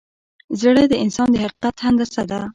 زړه 0.61 0.83
د 0.91 0.93
انسان 1.03 1.27
د 1.31 1.35
حقیقت 1.43 1.75
هندسه 1.85 2.23
ده. 2.29 2.39